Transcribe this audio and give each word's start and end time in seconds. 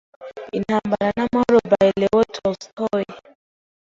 Intambara 0.57 1.07
n'amahoro 1.17 1.59
by 1.71 1.87
Leo 1.99 2.19
Tolstoy 2.33 3.05